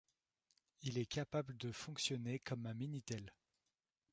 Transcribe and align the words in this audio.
Il 0.81 0.97
est 0.97 1.05
capable 1.05 1.55
de 1.57 1.71
fonctionner 1.71 2.39
comme 2.39 2.65
un 2.65 2.73
minitel. 2.73 3.31